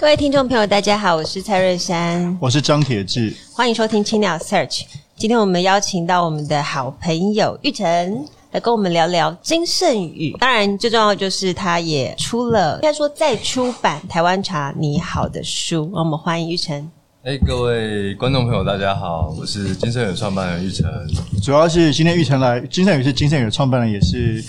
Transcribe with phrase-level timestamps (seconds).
[0.00, 4.82] 各位听众朋友，大家好，我是蔡瑞山，我是张铁志，欢迎收听青鸟 Search。
[5.16, 10.36] 今天我们邀请到我们的好朋友玉成来跟我们聊聊金盛宇。
[10.38, 15.90] 当然，最重要的就是他也出了，应该说再出版《台湾茶你好》的书。
[15.92, 16.88] 我们欢迎玉成。
[17.24, 20.88] 哎，各位观众朋友，大家好，我是金盛宇创办人玉成。
[21.42, 24.44] 主要是今天玉成来，金盛宇是金盛宇的创办人，也是。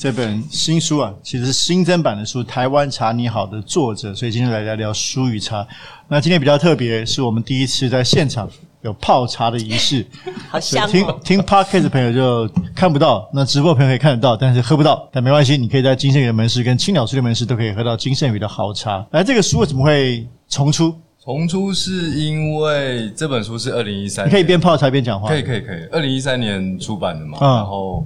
[0.00, 5.66] 这本新书啊，其实是新增版的书，《台湾茶你好》的作者，所以今天来聊聊书与茶。
[6.08, 8.48] 那今天比较特别，是我们第一次在现场
[8.80, 10.06] 有泡茶的仪式。
[10.48, 10.88] 好香哦！
[10.90, 15.06] 听听 Podcast 的朋友就看不到，那直播的朋友可以看得到，但是喝不到。
[15.12, 19.06] 但没关系，你可以在金盛宇的门市跟青鸟书店门市都可以喝到金盛宇的好茶。
[19.10, 20.94] 来，这个书为什么会重出？
[21.22, 25.28] 重出是因为这本书是二零一三，你可以边泡茶边讲话。
[25.28, 28.02] 可以可以可以，二零一三年出版的嘛，嗯、然后。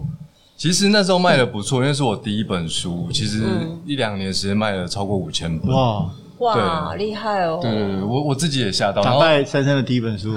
[0.64, 3.06] 其实那时候卖的不错，因为是我第一本书。
[3.12, 3.44] 其实
[3.84, 5.70] 一两年时间卖了超过五千本。
[5.70, 7.58] 哇哇，厉害哦！
[7.60, 9.02] 对对对，我我自己也吓到。
[9.02, 10.34] 打败珊珊的第一本书，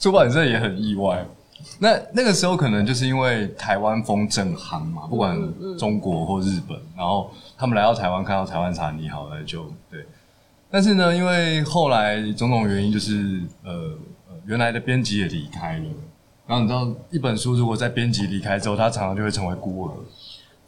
[0.00, 1.24] 出版社也很意外。
[1.78, 5.38] 那那个时候可能就是因为台湾风正行嘛，不管
[5.78, 10.04] 中国或日本，然后他们来到台湾看到台湾茶你好，了就对。
[10.72, 13.72] 但是呢，因为后来种种原因，就是呃
[14.28, 15.84] 呃，原来的编辑也离开了。
[16.46, 19.92] 然后你知道，一本书如果在编辑离开之后，它常常就会成为孤儿。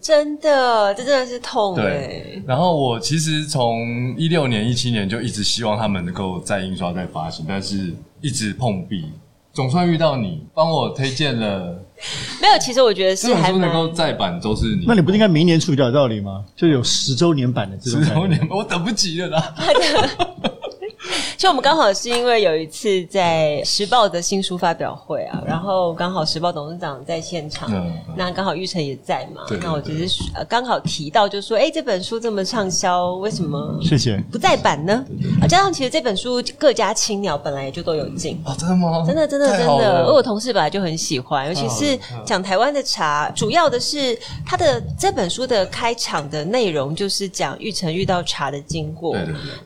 [0.00, 1.75] 真的，这真的是痛。
[1.75, 2.42] 对。
[2.47, 9.07] 然后我其实从一六年、一七年就一直希望他们能够再印刷、再发行，但是一直碰壁。
[9.52, 11.80] 总算遇到你，帮我推荐了。
[12.42, 14.84] 没有，其实我觉得是这本书能够再版都是你。
[14.86, 16.45] 那你不应该明年出比较有道理吗？
[16.57, 18.02] 就有十周年版的这种。
[18.02, 19.55] 十周年，我等不及了啦。
[21.36, 27.70] 就我们刚好是因为有一次在时报的新书发表会啊，然后刚好时报董事长在现场，
[28.17, 34.17] 那刚好玉成也在嘛，那我只是呃刚好提到，就说哎，这本书这么畅销，为什么谢谢。
[34.30, 35.05] 不再版呢？
[35.42, 38.40] 啊，加上其实这本书各家青鸟本来也就都有进。
[38.45, 39.02] 啊，真的吗？
[39.05, 44.16] 真的真的真的，而我同事本来就很喜欢，尤其是讲台湾的茶，主要的是
[44.46, 49.16] 他的这本书的开场的内容就是讲玉成遇到茶的经过，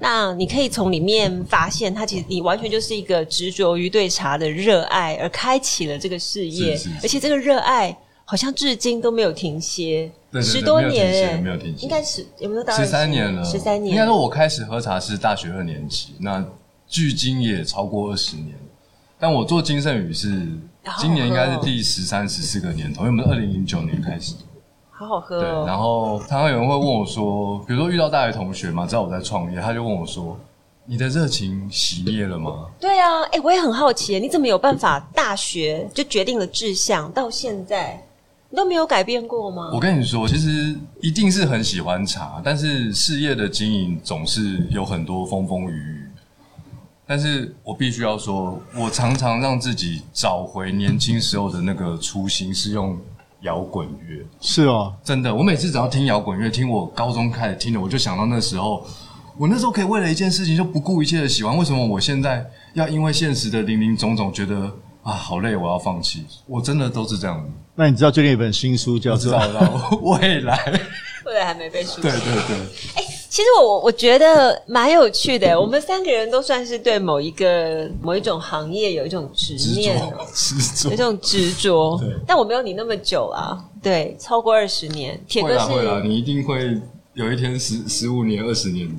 [0.00, 1.57] 那你可以从里面发。
[1.58, 13.44] 发现他其实你完全就是一个执着于对茶的热爱而开启了这个事业，是是是，而且这个热爱好像至今都没有停歇，对对对，十多年没有停歇，应该是有没有到十三年了？
[13.44, 16.44] 十三年，应该说我开始喝茶是大学二年级，那
[16.86, 18.54] 距今也超过二十年。
[19.18, 20.28] 但我做金盛宇是
[21.00, 24.36] 今年应该是第十三、十四个年头，因为我们是二零零九年开始，
[24.92, 25.64] 好好喝哦。
[25.64, 30.38] 对，然后常常有人会问我说，比如说遇到大学同学嘛，知道我在创业，他就问我说。
[30.90, 32.64] 你的热情熄灭了吗？
[32.80, 38.02] 对啊，哎、欸，我也很好奇，你怎么有办法大学就决定了志向，到现在
[38.48, 39.70] 你都没有改变过吗？
[39.74, 46.08] 我跟你说，其实一定是很喜欢茶，但是事业的经营总是有很多风风雨雨。
[47.06, 52.98] 但是我必须要说，我常常让自己找回年轻时候的那个初心，是用
[53.42, 54.24] 摇滚乐。
[54.40, 58.86] 是哦，真的，我每次只要听摇滚乐，听我高中开始听的，我就想到那时候。
[59.38, 62.44] 我那时候可以为了一件事情就不顾一切的喜欢，为什么我现在
[62.74, 64.68] 要因为现实的零零总总觉得
[65.04, 66.24] 啊好累，我要放弃？
[66.46, 67.48] 我真的都是这样的。
[67.76, 69.32] 那你知道最近有一本新书叫做
[70.00, 70.56] 《未来》，
[71.24, 72.00] 未来还没被书。
[72.00, 72.10] 对。
[72.10, 72.56] 对对。
[72.96, 75.58] 哎、欸，其实我我觉得蛮有趣的。
[75.58, 79.96] 我们三个人都算是对某一个某一种行业有一种执念，
[80.34, 82.02] 执着，有一种执着。
[82.26, 85.20] 但我没有你那么久啊，对，超过二十年。
[85.28, 86.76] 铁哥是会啦，你一定会
[87.14, 88.94] 有一天十十五年、二十年的。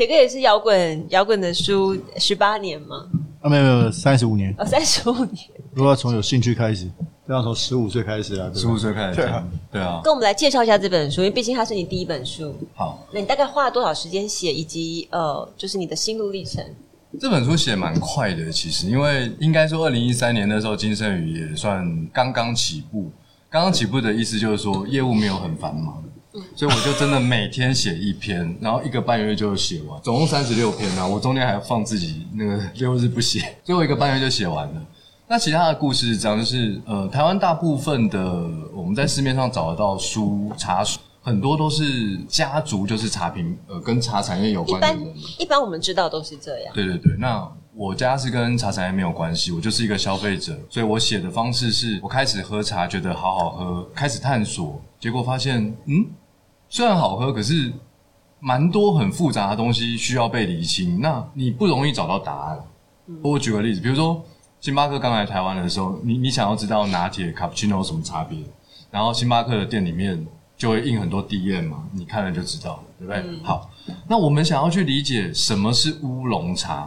[0.00, 3.06] 铁哥也是摇滚摇滚的书十八年吗？
[3.42, 4.54] 啊，没有没有，三十五年。
[4.56, 5.36] 哦，三十五年。
[5.74, 6.90] 如果要从有兴趣开始，
[7.28, 8.50] 都要从十五岁开始啊。
[8.54, 10.00] 十五岁开始，对啊，对啊。
[10.02, 12.56] 跟我们来介绍一下这本书，因为毕竟它是你第一本书。
[12.74, 16.64] 好，那你大概花了多少时间写，以及呃，就是你的心路历程？
[17.20, 23.10] 这本书写蛮快的，其实，因为应该说二零一三年那时候，京盛宇也算刚刚起步。
[23.50, 26.02] 刚刚起步的意思就是说，业务没有很繁忙。
[26.54, 31.06] 所以我就真的每天写一篇，然后一个半月就写完，总共三十六篇啊。
[31.06, 34.82] 我中间还要放自己那个六日不写，最后一个半月就写完了。
[35.26, 45.00] 那其他的故事是这样，就是呃，台湾大部分的我们在市面上找得到书茶书，很多都是家族，就是茶品呃跟茶产业有关的人。
[45.00, 46.74] 一般一般我们知道都是这样。
[46.74, 56.04] 对对对，那我家是跟茶产业没有关系，我就是一个消费者，所以我写的方式是我开始喝茶，觉得好好喝，开始探索，结果发现，嗯，
[56.70, 57.70] 虽然好喝，可是
[58.38, 62.58] 蛮多很复杂的东西需要被理清，那你不容易找到答案。
[63.08, 64.24] 嗯、我举个例子，比如说
[64.60, 68.38] 星巴克刚来台湾的时候，你你想要知道拿铁、卡布奇诺有什么差别，
[68.90, 70.26] 然后星巴克的店里面。
[70.60, 73.22] 就会印很多 DM 嘛，你看了就知道了，对不对？
[73.26, 73.70] 嗯、好，
[74.06, 76.86] 那我们想要去理解什么是乌龙茶，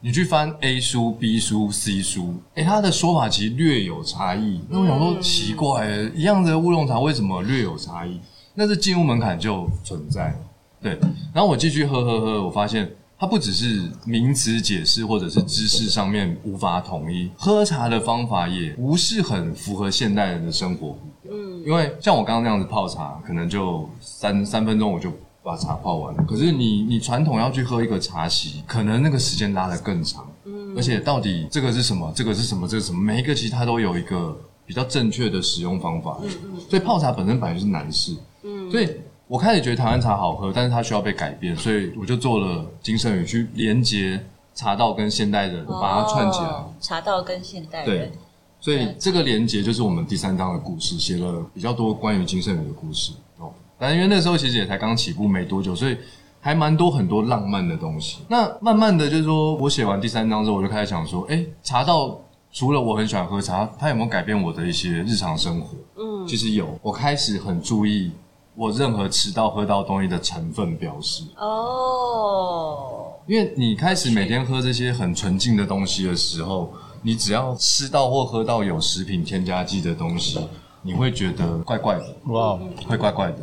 [0.00, 4.60] 你去翻 A 书、B 书、C 书，诶，它的说法其实略有差异。
[4.68, 8.18] 那我想说奇怪，一样的乌龙茶为什么略有差异？
[8.54, 10.34] 那是进入门槛就存在，
[10.80, 10.98] 对。
[11.32, 20.98] 然后我继续喝喝喝，我发现它不只是名词解释或者是知识上面无法统一，喝茶的方法也不是很符合现代人的生活。
[21.30, 25.10] 嗯，因为像我刚刚那样子泡茶，可能就三三分钟我就
[25.42, 26.22] 把茶泡完了。
[26.24, 30.26] 可是你你传统要去喝一个茶席，可能那个时间拉得更长。
[30.44, 32.12] 嗯，而且到底这个是什么？
[32.14, 32.68] 这个是什么？
[32.68, 33.00] 这个是什么？
[33.00, 36.18] 每一个其实它都有一个比较正确的使用方法。
[36.22, 36.60] 嗯嗯。
[36.68, 38.14] 所以泡茶本身本来就是难事。
[38.42, 38.70] 嗯。
[38.70, 38.88] 所以
[39.26, 44.20] 我开始觉得台湾茶好喝，但是它需要被改变，所以我就做了金圣宇去连接
[44.54, 46.46] 茶道跟现代人，把它串起来。
[46.46, 47.86] 哦，茶道跟现代人。
[47.86, 48.12] 对。
[48.60, 53.52] 所以这个连接就是我们第三章的故事，写了比较多关于金圣宇的故事哦。
[53.76, 55.96] 但因为那时候其实也才刚起步没多久，所以
[56.40, 58.20] 还蛮多很多浪漫的东西。
[58.28, 62.20] 那慢慢的就是说我写完第三章之后，我就开始想说，哎，茶道
[62.52, 65.76] 除了我很喜欢喝茶，它有没有改变我的一些日常生活？
[65.96, 66.78] 嗯，其实有。
[66.82, 68.12] 我开始很注意
[68.54, 71.24] 我任何吃到喝到东西的成分标示。
[71.36, 76.72] 哦，因为你开始每天喝这些很纯净的东西的时候。
[77.04, 80.38] 你只要吃到或喝到有食品添加剂的东西，
[80.82, 82.56] 你会觉得怪怪的，哇，
[82.86, 83.38] 会怪怪的。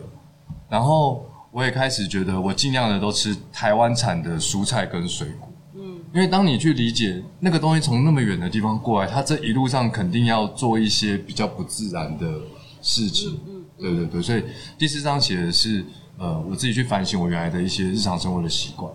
[0.69, 12.25] 然后我也开始觉得，我尽量的都吃台湾产的蔬菜跟水果，嗯，因为当你去理解那个东西从那么远的地方过来，它这一路上肯定要做一些比较不自然的
[12.81, 14.21] 事情，嗯，对对对。
[14.21, 14.43] 所以
[14.77, 15.85] 第四章写的是，
[16.17, 18.91] 呃，我自己去反省我原来的一些日常生活的习惯。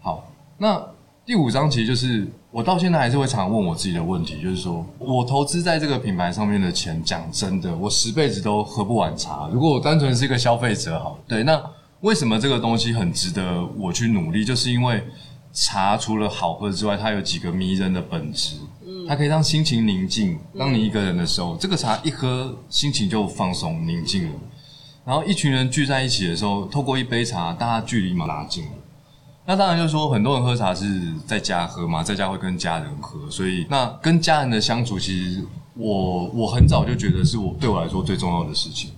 [0.00, 0.28] 好，
[0.58, 0.84] 那。
[1.26, 9.50] 第五章其实就是我到现在还是会常问我自己的问题，就是说我投资在这个品牌上面的钱，讲真的，我十辈子都喝不完茶。
[9.52, 11.60] 如果我单纯是一个消费者，好，对，那
[12.02, 14.44] 为什么这个东西很值得我去努力？
[14.44, 15.02] 就是因为
[15.52, 18.58] 茶除了好喝之外，它有几个迷人的本质，
[19.08, 20.38] 它可以让心情宁静。
[20.58, 24.32] 当你一个人的时候，这个茶一喝，心情就放松宁静了。
[25.04, 28.70] 然后一群人聚在一起的时候，透过一杯茶，大家距离嘛拉近了。
[29.46, 35.44] 那当然就是说，很多人喝茶是在家喝嘛，在家会跟家人喝，所以那跟家人的相处，其实
[35.74, 38.90] 我我很早就觉得是我对我来说最重要的事情，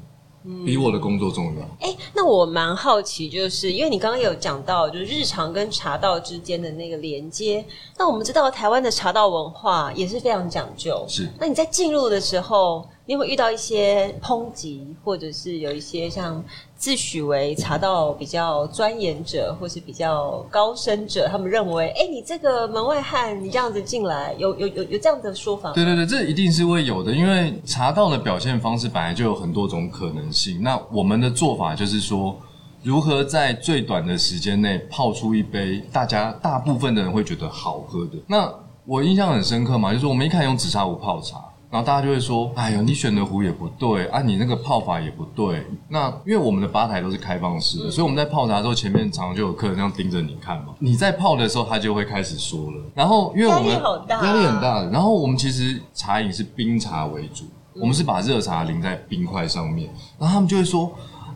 [0.64, 1.62] 比我的工作重要。
[1.80, 7.64] 哎、欸，那我蛮好奇，就是因为你刚刚有讲到，就是日常跟茶道之间的那个连接。
[7.96, 11.28] 那我们知道台湾的茶道文化也是非常讲究，是。
[11.38, 16.44] 那你在进入的时候，你会遇到一些抨击，或者是有一些像
[16.76, 25.74] 自诩为茶道比较钻研者，或是比较高深者，他们认为，哎、你这个门外汉，你这样子进来，有有有有这样的说法吗？
[25.74, 30.62] 对对对，这一定是会有的，因为茶道的表现方式本来就有很多种可能性。
[30.62, 32.38] 那我们的做法就是说，
[32.82, 38.18] 如何在最短的时间内泡出一杯大家大部分的人会觉得好喝的。
[38.26, 38.52] 那
[38.84, 41.42] 我印象很深刻嘛，就是我们一开始用紫砂壶泡茶。
[41.70, 50.68] 然后大家就会说：“哎呦，你选的壶也不对啊，你那个泡法也不对。”那因为我们的吧台都是开放式的，所以我们在泡茶的时候，前面常常就有客人这样盯着你看嘛。
[50.78, 52.82] 你在泡的时候，他就会开始说了。
[52.94, 54.88] 然后因为我们压力好大，压力很大的。
[54.88, 57.44] 然后我们其实茶饮是冰茶为主，
[57.74, 59.90] 我们是把热茶淋在冰块上面。
[60.18, 60.90] 然后他们就会说：“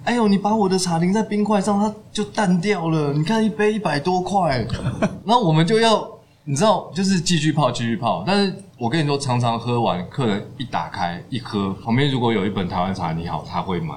[0.05, 3.13] 哎呦，你把我的茶淋在冰块上，它就淡掉了。
[3.13, 4.67] 你看一杯一百多块。
[5.27, 6.09] ”然后我们就要。
[6.45, 8.25] 你知道，就是继续泡，继续泡。
[8.27, 13.95] 但是我跟你说，常常喝完，客人一打开一喝，旁边如果有一本台湾茶，你好，他会买。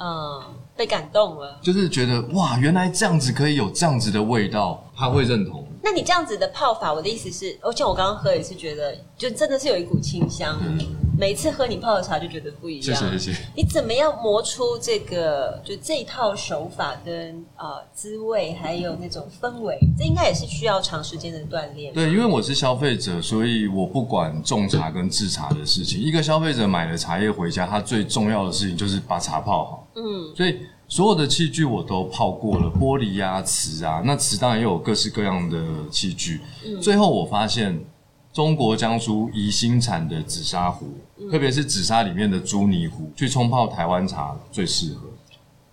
[0.00, 0.42] 嗯，
[0.76, 5.64] 被感动了，就是觉得哇，原来这样子可以有这样子的味道，他会认同。
[5.80, 10.58] 那你这样子的泡法，我的意思是，而且我刚刚喝也是觉得，就真的是有一股清香。
[10.60, 10.76] 嗯
[11.20, 12.82] 每次喝你泡的茶就觉得不一样。
[12.82, 13.38] 谢谢谢谢。
[13.54, 19.78] 你怎么样磨出这个就这一套手法跟呃滋味，还有那种氛围？
[19.98, 21.92] 这应该也是需要长时间的锻炼。
[21.92, 26.00] 对，因为我是消费者，所以我不管种茶跟制茶的事情。
[26.00, 29.88] 一个消费者买了茶叶回家，他最重要的事情就是把茶泡好。
[29.96, 30.34] 嗯。
[30.34, 36.40] 所以所有的器具我都泡过了，玻璃啊、瓷啊，那瓷当然也有各式各样的器具。
[36.64, 36.80] 嗯。
[36.80, 37.78] 最后我发现。
[38.32, 40.86] 中国江苏宜兴产的紫砂壶，
[41.18, 45.09] 嗯、特别是紫砂里面的朱泥壶，去冲泡台湾茶最适合。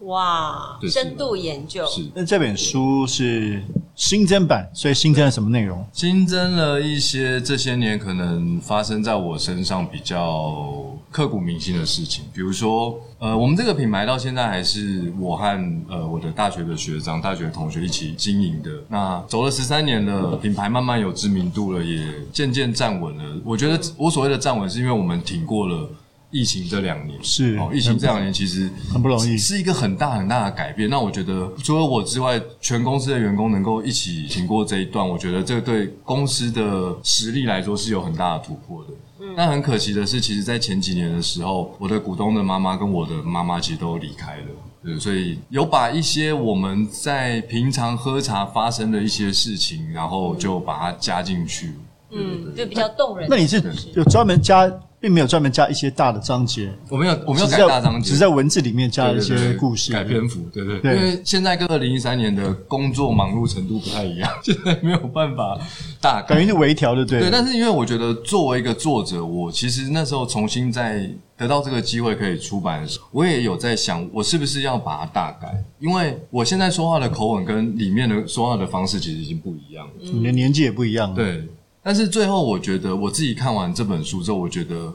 [0.01, 2.05] 哇，深度研究是。
[2.13, 3.63] 那这本书是
[3.95, 5.83] 新增版，所以新增了什么内容？
[5.91, 18.69] 新增了一些这些年可能发生在我身上比较刻骨铭心的事情，比如说，呃，我们这个品牌到现在还是我和呃我的大学的学长、大学同学一起经营的。
[18.89, 23.41] 那走了十三年了，品牌慢慢有知名度了，也渐渐站稳了。
[23.43, 25.89] 我觉得我所谓的站稳，是因为我们挺过了。
[26.29, 30.89] 疫情这两年是哦，疫情这两年其实很不容易，是一个很大很大的改变。
[30.89, 38.89] 那我觉得除了我之外，全公司的员工能够一起挺过这一段，我觉得这对公司的实力来说是有很大的突破的。
[39.21, 44.45] 嗯，但很可惜的是，其实，在前几年的时候，我的股东的妈妈跟我的妈妈其实都离开了。
[44.83, 51.73] 对，所以有把一些我们在平常喝茶发生的一些事情，然后就把它加进去。
[52.11, 53.27] 嗯，就比较动人。
[53.29, 53.63] 那你是
[53.95, 54.69] 有专门加？
[54.99, 60.95] 并没有专门加一些大的章节，我没有，我没有改大章节，只是在文字里面加一些故事，对对对，改篇幅，对对对。
[60.95, 65.55] 因为现在跟二零一三年的工作忙碌程度不太一样， 现在没有办法
[66.01, 67.19] 大改，等于是微调的，对。
[67.19, 75.63] 对，但是因为我觉得作为一个作者，我其实那时候重新在得到这个机会可以出版的时候，我也有在想，我是不是要把它大改？
[75.77, 81.47] 因为我现在说话的口吻跟里面的说话的方式其实已经不一样了，你的年纪也不一样了，对。
[81.87, 84.93] 但是最后，我觉得我自己看完这本书之后，我觉得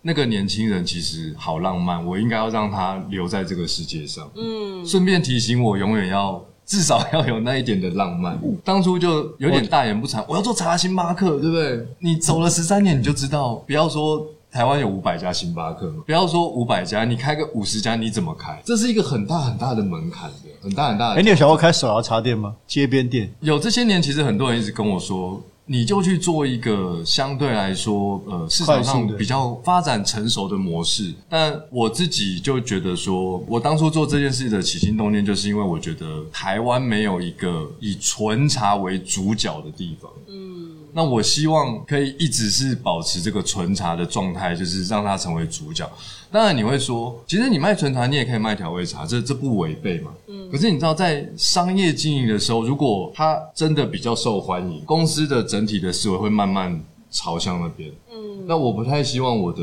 [0.00, 4.26] 那个年轻人其实好浪漫，我应该要让他留在这个世界上。
[4.34, 8.40] 嗯，顺便提醒我，永远要至少要有那一点的浪漫。
[8.64, 11.86] 当初就有点大言不惭，我要做茶星巴克，对不对？
[11.98, 18.58] 你走了十三年，你就知道，不要说台湾有五百家星巴克，不要说五百家，你开个五十家，你怎么开？
[18.64, 21.16] 这是一个很大很大的门槛的，很大很大的。
[21.16, 22.56] 哎，你有想过开手摇茶店吗？
[22.66, 23.30] 街边店？
[23.40, 25.38] 有，这些年其实很多人一直跟我说。
[25.68, 31.12] 你就去做一个相对来说，呃，市场上比较发展成熟的模式。
[31.28, 40.08] 但我自己就觉得说，我当初做这件事的起心动念，就是因为我觉得台湾没有一个以纯茶为主角的地方。
[40.28, 45.86] 嗯，那我希望可以一直是保持这个纯茶的状态，就是让它成为主角。
[46.32, 50.10] 当然你会说，其实你卖纯茶，你也可以卖调味茶，这这不违背嘛。
[50.26, 50.50] 嗯。
[50.50, 57.90] 可是你知道，在商业经营的时候，如果它真的比较受欢迎，公司的整体的思维会慢慢朝向那边。
[58.10, 58.46] 嗯。
[58.46, 59.60] 那我不太希望我的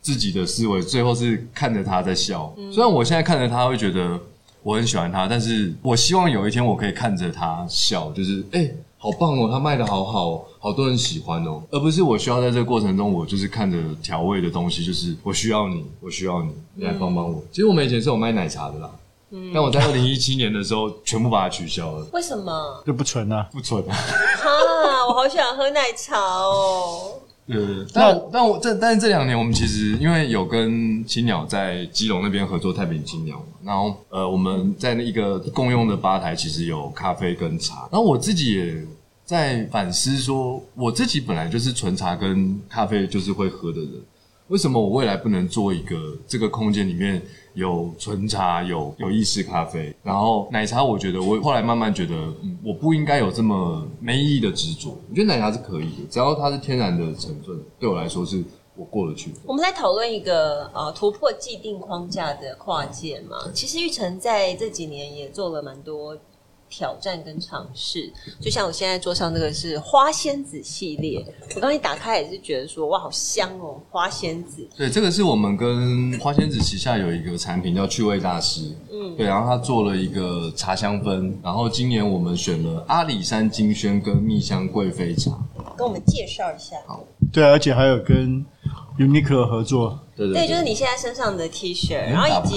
[0.00, 2.54] 自己的思维最后是看着他在笑。
[2.56, 2.72] 嗯。
[2.72, 4.16] 虽然我现在看着他会觉得
[4.62, 8.60] 我很喜欢他，但是我希望有一天我可以看着他笑，就是哎。
[8.60, 17.36] 欸好棒哦，他卖的好好，好多人喜欢哦，而不是我需要在这个过程中，我就是看着调味的东西，就是我需要你，我需要你，你来帮帮我。
[17.36, 18.90] 嗯、其实我们以前是有卖奶茶的啦，
[19.30, 22.06] 嗯，但我在二零一七年的时候全部把它取消了。
[22.12, 22.82] 为什么？
[22.86, 23.96] 就不纯啊，不纯啊！
[24.36, 24.50] 哈，
[25.08, 27.14] 我好喜欢喝奶茶哦。
[27.46, 27.58] 对，
[27.92, 38.84] 但我但我这但是这两年我们其实因为有跟青鸟在基隆那边合作太平青鸟，然后呃我们在那一个共用的吧台其实有咖啡跟茶，然后我自己也
[39.24, 43.90] 在反思说，我自己本来就是纯茶跟咖啡就是会喝的人，
[44.48, 45.96] 为什么我未来不能做一个
[46.28, 47.20] 这个空间里面？
[47.54, 54.96] 有纯茶，有有意式咖啡，然后奶茶，我觉得我后来慢慢觉得，嗯，我不应该有这么没意义的执着。
[55.08, 58.44] 我觉得奶茶是可以的，只要它是天然的成分，对我来说是
[58.76, 59.32] 我过得去。
[59.44, 63.36] 我们来讨论一个呃突破既定框架的跨界嘛。
[63.52, 66.16] 其实玉成在这几年也做了蛮多。
[66.70, 68.10] 挑战跟尝试，
[68.40, 71.22] 就像我现在桌上这个是花仙子系列，
[71.56, 74.66] 我刚一打开也是觉得说哇，好香哦，花仙子。
[74.76, 85.36] 对，这个是我们跟花仙子旗下有一个产品叫趣味大师，嗯，对，然后他做了一个茶香氛，然后今年我们选了阿里山金萱跟蜜香贵妃茶，
[85.76, 86.76] 跟我们介绍一下。
[86.86, 88.46] 好，对，而且还有跟
[88.96, 89.98] Uniqlo 合作。
[90.28, 92.56] 对，就是你现在身上的 T 恤，然后以及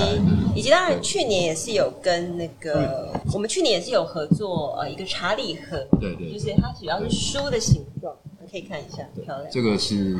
[0.56, 8.14] 以及当然去年也是有跟那个我们去年也是有合作呃一个茶礼盒，对对，就是它主要是书的形状，
[8.52, 9.50] 可以看一下，漂亮。
[9.52, 10.18] 这个是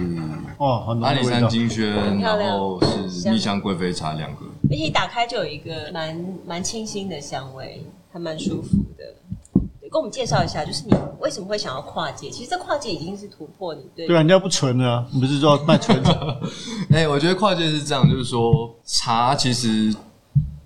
[0.58, 8.93] 哦，阿里山金萱，然后是蜜香贵妃茶两个，而且一打开就有一个蛮蛮清新的香味，还蛮舒服的。
[9.94, 12.28] 跟我们介绍一下，就是你为什么会想要跨界？
[12.32, 14.08] 其实这跨界已经是突破你对。
[14.08, 16.12] 对啊，人家不纯啊，你不是说卖纯茶？
[16.90, 19.96] 哎、欸，我觉得跨界是这样，就是说茶其实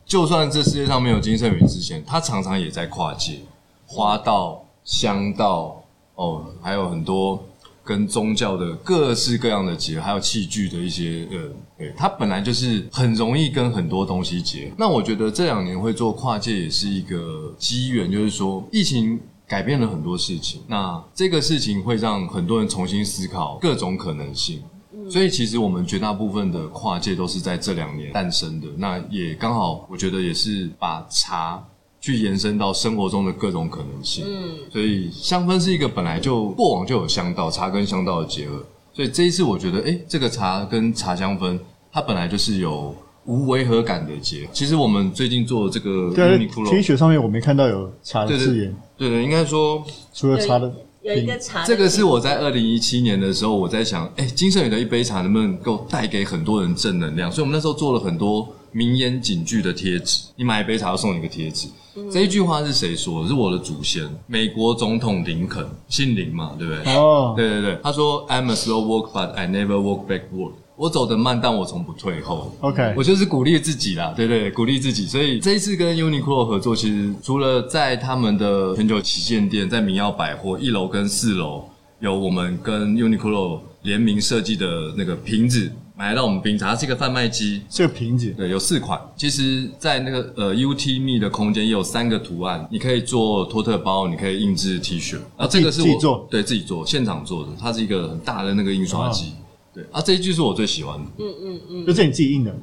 [0.06, 3.42] 就算这世界上没有金圣宇之前，他常常也在跨界，
[3.86, 5.84] 花道、香道
[6.16, 7.44] 哦，还有很多。
[7.88, 11.38] 跟宗教的各式各样的结合，还有器具的一些呃，
[11.78, 14.76] 对，它本来就是很容易跟很多东西结合。
[14.78, 19.18] 那我觉得这两年会做跨界也是一个机缘，就是说疫情
[19.48, 24.62] 改变了很多事情，那这个事情会让很多人重新思考各种可能性。
[25.10, 28.68] 所以其实我们绝大部分的跨界都是在这两年诞生的。
[28.78, 31.64] 那也刚好，我觉得也是把茶
[32.00, 34.26] 去延伸到生活中的各种可能性。
[34.28, 38.64] 嗯，所以香氛是一个本来就过往就有香道，茶跟香道的结合。
[38.94, 41.60] 所以这一次我觉得，哎，这个茶跟茶香氛，
[41.92, 44.50] 它本来就是有无违和感的结合。
[44.52, 48.76] 其实我们最近做这个对 T 恤上面我没看到有茶的字眼。
[48.98, 50.74] 对对，应该说除了茶的。
[51.04, 57.32] 有一个茶，这个是我在二零一七年的时候，我在想，哎，金圣宇的一杯茶能不能够带给很多人正能量？
[57.32, 60.28] 所以我们那时候做了很多名言警句的贴纸。
[60.36, 61.68] 你买一杯茶要送你一个贴纸。
[61.96, 63.28] 嗯、这一句话是谁说的？
[63.28, 66.94] 是我的祖先，美国总统林肯，姓林嘛，对不对？
[66.94, 72.56] 哦，对对对，他说：“I'm a slow walk, but I never walk backward。”我走得慢，但我从不退后。
[72.60, 75.08] OK，我就是鼓励自己啦，对对，鼓励自己。
[75.08, 81.68] 所以这一次跟 Uniqlo 合作，其实除了在他们的全球旗舰店，在明耀百货一楼跟四楼
[82.00, 87.64] 有我们跟 Uniqlo 联名设计的那个瓶子，买到我们冰茶，它是一个贩卖机。
[87.72, 89.02] 是个瓶子，对，有四款。
[89.16, 95.18] 其实，在那个呃 UTME 的空间也有三个图案，你可以做托特包，你可以印制 T 恤。
[95.36, 97.50] 啊，这个是我自己做，对自己做，现场做的。
[97.60, 99.30] 它是一个很大的那个印刷机。
[99.30, 101.06] 哦对啊，这一句是我最喜欢的。
[101.18, 102.56] 嗯嗯嗯，就这你自己印的？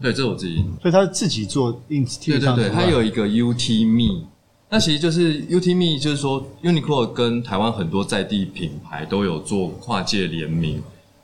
[0.00, 0.80] 对，这是我自己印的。
[0.82, 4.26] 所以他是自己做印，对对对，它有一个 UT Me，
[4.68, 10.80] 那其实就是 UT Me，就是说 Uniqlo 跟台湾很多在地品牌都有做跨界联名。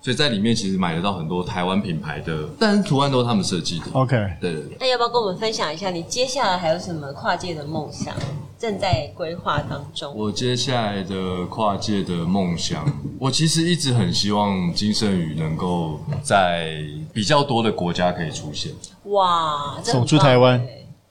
[0.06, 3.86] 所以在里面其实买得到很多台湾品牌的，但是图案都是他们设计的。
[3.92, 4.76] OK，对对对。
[4.78, 8.14] 那要不要跟我们分享一下，你接下来还有什么跨界的梦想
[8.56, 10.16] 正在规划当中？
[10.16, 18.70] 我接下来的跨界的梦想， 我其实一直很希望金盛宇能够在比较多的国家可以出现。
[19.06, 20.64] 哇，走出台湾。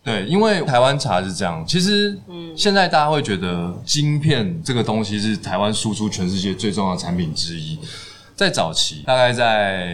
[0.05, 7.77] 对，因为台湾茶是这样，其实嗯，现在大家会觉得晶片这个东西是台湾输出全世界最重要的产品之一。
[8.35, 9.87] 在早期，大概在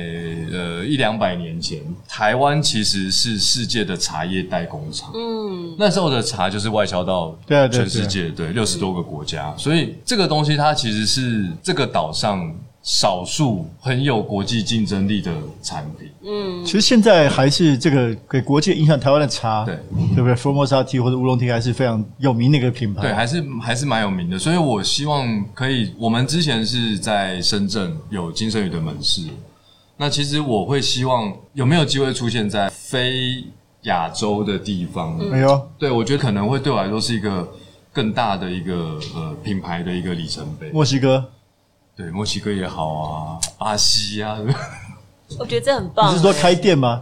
[0.51, 5.11] 呃一两百年前，台湾其实是世界的茶叶代工厂。
[5.13, 9.53] 嗯，那时候的茶就是外销到全世界，对六十多个国家。
[9.57, 12.51] 所以这个东西它其实是这个岛上
[12.83, 16.09] 少数很有国际竞争力的产品。
[16.23, 19.75] 嗯，其实现在还是这个给国际影响台湾的茶，对
[20.15, 24.39] 对不对？Formosa Tea 或者乌龙 Tea 还是非常有名的一个品牌，对，还是还是蛮有名的。
[24.39, 29.27] 所以我希望可以，我们之前是在深圳有京盛宇的门市，
[29.97, 33.43] 那其实我会希望有没有机会出现在非
[33.83, 35.17] 亚洲的地方？
[35.29, 37.47] 没有，对，我觉得可能会对我来说是一个
[37.93, 40.71] 更大的一个呃品牌的一个里程碑。
[40.71, 41.23] 墨西哥，
[41.95, 44.37] 对，墨西哥也好啊，巴西啊。
[45.39, 46.11] 我觉得这很棒。
[46.11, 47.01] 你是说开店吗？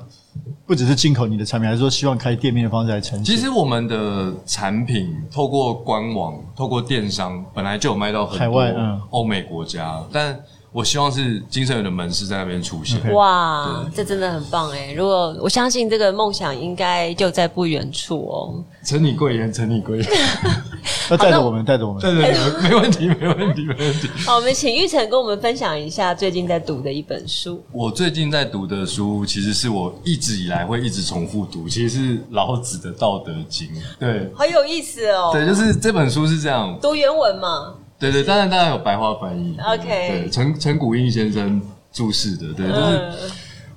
[0.65, 3.35] 不只是进口你的产品，还是说希望开店面的方式来呈现？
[3.35, 8.61] 其实我们的产品透过官网、透过电商，本来就有卖到很多
[9.09, 10.39] 欧美国家，嗯、但。
[10.71, 13.01] 我希望是金盛宇的门市在那边出现。
[13.01, 13.11] Okay.
[13.11, 14.93] 哇，对这真的很棒哎！
[14.93, 18.63] 如果我相信这个梦想应该就在不远处哦。
[18.83, 20.07] 承你贵言，承你贵言。
[21.09, 24.07] 要带着我们，带着我们，对对对，没问题，没问题，没问题。
[24.25, 27.63] 好，我们请玉成跟我们分享一下最近在读的一本书。
[27.71, 33.67] 我最近在读的书，其实是我一直以来会一直重复读，其实是老子的《道德经》。
[33.99, 35.31] 对，好有意思哦。
[35.33, 37.75] 对，就是这本书是这样，读原文嘛。
[37.99, 39.57] 对对，当然当然有白话翻译。
[39.59, 43.11] OK，对，陈陈古应先生注释的，对，就是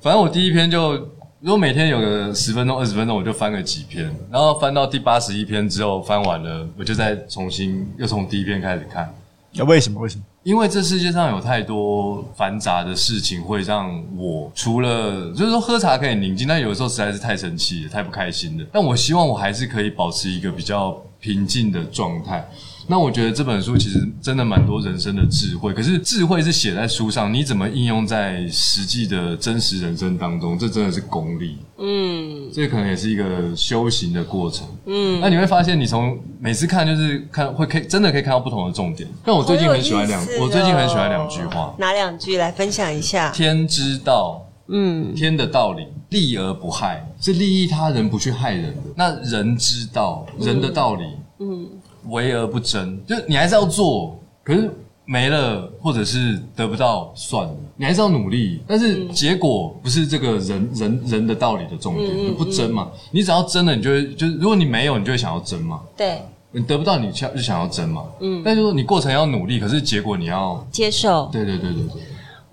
[0.00, 0.96] 反正我第一篇就，
[1.42, 9.12] 如果每天有个十分钟、二十分钟，我就翻个几篇，然后翻到第八十一篇之后，翻完了，我就再重新又从第一篇开始看。
[9.54, 10.00] 那为什么？
[10.00, 10.22] 为什么？
[10.44, 18.64] 因为这世界上有太多繁杂的事情，会让我除了就是说喝茶可以宁静，但有的时候实在是太生气了，太不开心了。
[18.70, 22.48] 但我希望我还是可以保持一个比较平静的状态。
[22.92, 31.56] 那我觉得这本书其实真的蛮多人生的智慧，可是智慧是写在书上，你怎么应用在实际的真实人生当中，这真的是功力。
[31.78, 34.66] 嗯，这可能也是一个修行的过程。
[34.84, 39.08] 嗯，那你会发现，你从每次看就是看会可以真的可以看到不同的重点。
[39.24, 43.30] 但我最近很喜欢两，我最近很喜欢两句话，哪两句来分享一下？
[43.30, 48.82] 天之道，嗯，天的道理，利而不害，是利益他人，不去害人的。
[48.94, 51.04] 那人之道，人的道理，
[51.38, 51.62] 嗯。
[51.62, 51.68] 嗯
[52.08, 54.70] 为而不争，就你还是要做，可是
[55.04, 58.62] 没了或者是得不到算了，你还是要努力。
[58.68, 62.88] 但是结果不是这个人人人的道理的重点，嗯、就不争嘛。
[63.10, 65.80] 你只要争了，你就会就是如果你没有，你就会想要争嘛。
[65.96, 68.04] 对，你得不到，你想就想要争嘛。
[68.20, 71.28] 嗯，但是说你过程要努力，可是结果你要接受。
[71.32, 72.02] 对对对对对。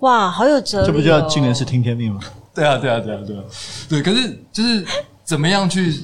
[0.00, 0.86] 哇，好有哲理、哦！
[0.88, 2.20] 这不叫尽人事听天命吗？
[2.52, 3.42] 对啊对啊对啊对啊。
[3.88, 4.84] 对，可是就是
[5.22, 5.94] 怎么样去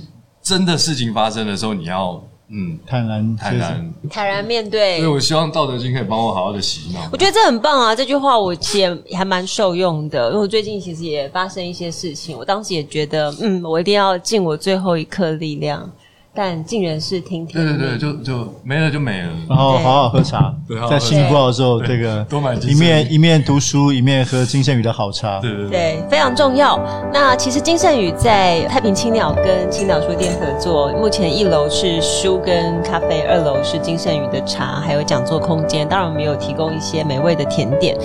[0.41, 2.23] 真的事情发生的时候，你要。
[2.49, 4.99] 嗯，坦然坦然坦然面对。
[4.99, 7.01] 所以我希望道德经可以帮我好好的洗脑。
[7.13, 15.91] 我觉得这很棒啊，这句话我其实也还蛮受用的，因为我最近其实也发生一些事情，我当时也觉得，嗯，我一定要尽我最后一刻力量。
[16.37, 19.29] 但竟然是听天命，对对对，就就没了就没了。
[19.49, 20.55] 然后好好喝茶，
[20.91, 26.79] 在心情不好的时候，这个多买一面一面读书，一面喝金圣宇的好茶，对对对，对，非常重要。
[27.11, 35.89] 那其实金圣宇在太平青鸟跟青鸟书店合作，目前一楼是书跟咖啡，二楼是金圣宇的茶，还有讲座空间。
[35.89, 37.97] 当然，我们有提供一些美味的甜点。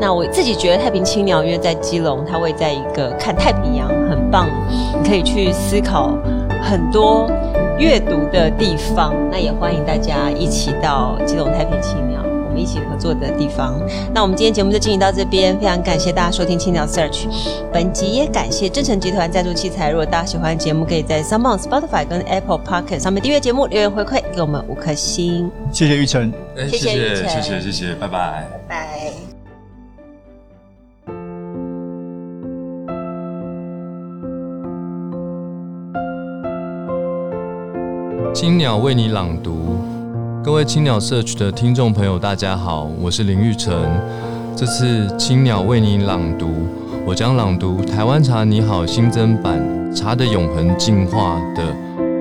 [0.00, 4.48] 那我自己觉得太平青鸟因为在基隆，它位在一个看太平洋，很棒，
[5.02, 6.16] 你可以去思考
[6.62, 7.30] 很多。
[7.78, 13.80] 阅读的地方，那也欢迎大家一起到基隆太平青鸟，我们一起合作的地方。
[14.14, 17.26] 那我们今天节目就进行到这边，非常感谢大家收听青鸟 Search。
[17.72, 19.90] 本集也感谢正成集团赞助器材。
[19.90, 25.50] 如果大家喜欢节目，可以在 s o m e o n Spotify 跟 Apple Pocket 上面订阅节目，留言回馈给我们五颗星。
[25.72, 29.33] 谢谢玉成，谢谢谢谢谢谢，拜拜拜拜。
[38.34, 39.78] 青鸟为你朗读，
[40.42, 43.72] 各位青鸟 Search 的听众朋友，大家好，我是林玉成。
[44.56, 46.50] 这次青鸟为你朗读，
[47.06, 49.60] 我将朗读《台湾茶你好》新增版
[49.96, 51.62] 《茶的永恒进化》的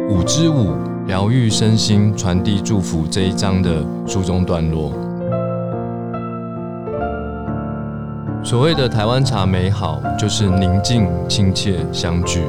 [0.07, 0.75] 五之五，
[1.07, 4.91] 疗愈身心，传递祝福这一章的书中段落。
[8.43, 12.43] 所谓的台湾茶美好，就是宁静、亲切、相聚，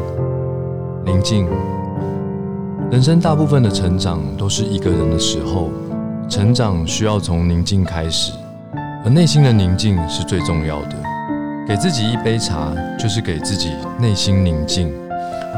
[1.06, 1.48] 宁静。
[2.90, 5.70] 人生大部分的成长都是一个人的时候，
[6.28, 8.32] 成长需要从宁静开始，
[9.04, 10.96] 而内心的宁静是最重要的。
[11.66, 14.92] 给自己一杯茶，就是给自己内心宁静，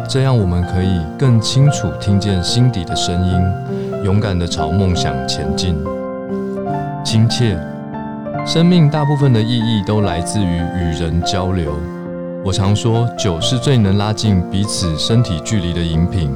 [0.09, 5.77] 这样我们可以更清楚听见心底的声音，勇敢地朝梦想前进。
[7.05, 7.59] 亲切，
[8.47, 11.75] 生命大部分的意义都来自于与人交流。
[12.45, 16.35] 我常说，酒是最能拉近彼此身体距离的饮品。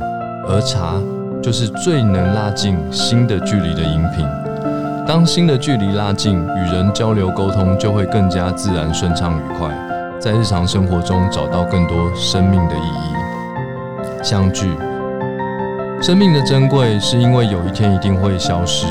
[0.51, 0.95] 而茶
[1.41, 4.27] 就是最能拉近心的距离的饮品。
[5.07, 9.71] 当心的距离拉近，与人交流沟通就会更加自然、顺畅、愉快，
[10.19, 14.25] 在日常生活中找到更多生命的意义。
[14.25, 14.77] 相聚，
[16.03, 18.87] 生命的珍贵是因为有一天一定会消失。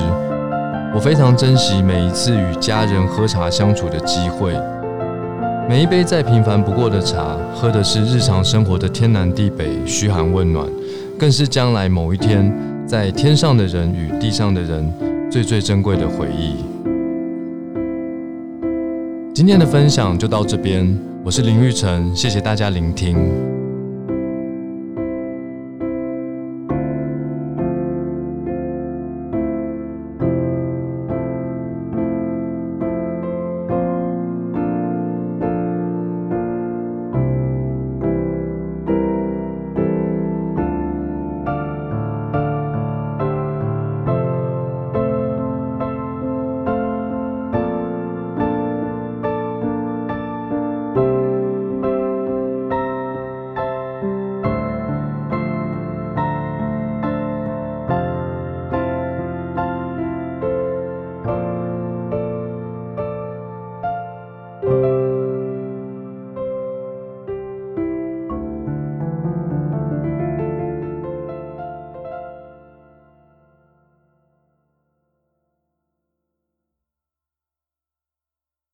[0.96, 4.58] 我非常珍惜每一次与家人喝茶相处的机会。
[5.68, 10.66] 每一杯再平凡不过的茶，喝的是日常生活的天南地北、嘘寒问暖。
[11.20, 12.50] 更是将来某一天，
[12.88, 14.90] 在天上的人与地上的人
[15.30, 16.64] 最最珍贵的回忆。
[19.34, 23.59] 今天的分享就到这边，我是林玉成，谢谢大家聆听。